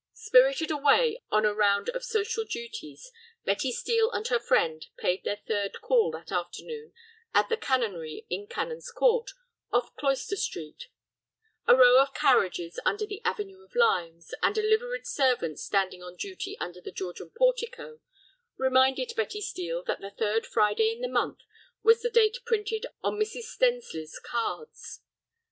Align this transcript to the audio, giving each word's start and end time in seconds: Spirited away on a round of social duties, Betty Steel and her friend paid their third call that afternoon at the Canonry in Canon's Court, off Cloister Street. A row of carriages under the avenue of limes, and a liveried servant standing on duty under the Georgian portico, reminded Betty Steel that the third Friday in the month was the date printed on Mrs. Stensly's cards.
Spirited 0.15 0.71
away 0.71 1.21
on 1.29 1.45
a 1.45 1.53
round 1.53 1.89
of 1.89 2.03
social 2.03 2.43
duties, 2.43 3.11
Betty 3.45 3.71
Steel 3.71 4.09
and 4.11 4.27
her 4.29 4.39
friend 4.39 4.83
paid 4.97 5.23
their 5.23 5.39
third 5.47 5.79
call 5.81 6.09
that 6.09 6.31
afternoon 6.31 6.91
at 7.35 7.49
the 7.49 7.55
Canonry 7.57 8.25
in 8.27 8.47
Canon's 8.47 8.89
Court, 8.89 9.29
off 9.71 9.95
Cloister 9.97 10.35
Street. 10.37 10.87
A 11.67 11.75
row 11.75 12.01
of 12.01 12.15
carriages 12.15 12.79
under 12.83 13.05
the 13.05 13.21
avenue 13.23 13.61
of 13.63 13.75
limes, 13.75 14.33
and 14.41 14.57
a 14.57 14.63
liveried 14.63 15.05
servant 15.05 15.59
standing 15.59 16.01
on 16.01 16.15
duty 16.15 16.57
under 16.59 16.81
the 16.81 16.91
Georgian 16.91 17.29
portico, 17.29 17.99
reminded 18.57 19.13
Betty 19.15 19.39
Steel 19.39 19.83
that 19.83 20.01
the 20.01 20.09
third 20.09 20.47
Friday 20.47 20.91
in 20.91 21.01
the 21.01 21.07
month 21.09 21.41
was 21.83 22.01
the 22.01 22.09
date 22.09 22.39
printed 22.43 22.87
on 23.03 23.19
Mrs. 23.19 23.43
Stensly's 23.55 24.17
cards. 24.17 25.01